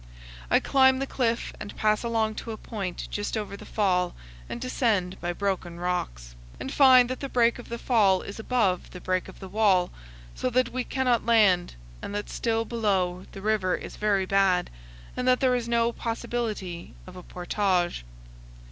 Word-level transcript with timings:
I 0.49 0.59
climb 0.59 0.97
the 0.97 1.05
cliff 1.05 1.53
and 1.59 1.75
pass 1.75 2.01
along 2.03 2.33
to 2.41 2.51
a 2.51 2.57
point 2.57 3.07
just 3.11 3.37
over 3.37 3.55
the 3.55 3.67
fall 3.67 4.15
and 4.49 4.59
descend 4.59 5.21
by 5.21 5.31
broken 5.31 5.79
rocks, 5.79 6.33
and 6.59 6.73
find 6.73 7.07
that 7.07 7.19
the 7.19 7.29
break 7.29 7.59
of 7.59 7.69
the 7.69 7.77
fall 7.77 8.23
is 8.23 8.39
above 8.39 8.89
the 8.89 8.99
break 8.99 9.27
of 9.27 9.39
the 9.39 9.47
wall, 9.47 9.91
so 10.33 10.49
that 10.49 10.69
we 10.69 10.83
cannot 10.83 11.27
land, 11.27 11.75
and 12.01 12.15
that 12.15 12.31
still 12.31 12.65
below 12.65 13.27
the 13.33 13.43
river 13.43 13.75
is 13.75 13.95
very 13.95 14.25
bad, 14.25 14.71
and 15.15 15.27
that 15.27 15.39
there 15.39 15.53
is 15.53 15.69
no 15.69 15.91
possibility 15.91 16.95
of 17.05 17.15
a 17.15 17.21
portage. 17.21 18.03